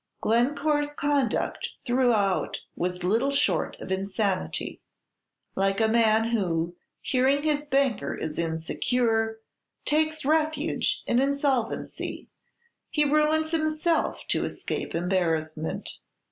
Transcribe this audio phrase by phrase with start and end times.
[0.19, 4.81] "Glencore's conduct throughout was little short of insanity;
[5.55, 9.41] like a man who, hearing his banker is insecure,
[9.85, 12.29] takes refuge in insolvency,
[12.89, 15.99] he ruins himself to escape embarrassment.